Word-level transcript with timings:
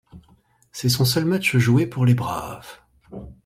C'est 0.71 0.89
son 0.89 1.05
seul 1.05 1.25
match 1.25 1.57
joué 1.57 1.85
pour 1.85 2.07
les 2.07 2.15
Braves. 2.15 2.79